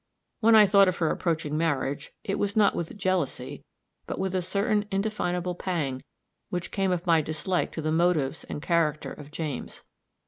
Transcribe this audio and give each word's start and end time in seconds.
When 0.39 0.55
I 0.55 0.65
thought 0.65 0.87
of 0.87 0.97
her 0.97 1.11
approaching 1.11 1.55
marriage, 1.55 2.11
it 2.23 2.39
was 2.39 2.55
not 2.55 2.73
with 2.75 2.97
jealousy, 2.97 3.63
but 4.07 4.17
with 4.17 4.33
a 4.33 4.41
certain 4.41 4.87
indefinable 4.89 5.53
pang 5.53 6.03
which 6.49 6.71
came 6.71 6.91
of 6.91 7.05
my 7.05 7.21
dislike 7.21 7.71
to 7.73 7.83
the 7.83 7.91
motives 7.91 8.43
and 8.45 8.63
character 8.63 9.13
of 9.13 9.29
James. 9.29 9.83